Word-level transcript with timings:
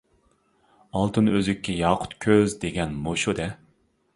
«ئالتۇن 0.99 1.29
ئۈزۈككە، 1.33 1.75
ياقۇت 1.81 2.17
كۆز» 2.27 2.59
دېگەن 2.65 2.97
مۇشۇ-دە. 3.05 3.47